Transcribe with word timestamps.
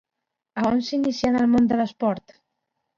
A 0.61 0.63
on 0.71 0.81
s'inicià 0.89 1.31
en 1.35 1.39
el 1.45 1.55
món 1.55 1.71
de 1.73 1.81
l'esport? 1.81 2.39